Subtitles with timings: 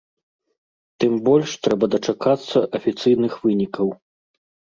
[1.03, 3.87] Тым больш трэба дачакацца афіцыйных вынікаў.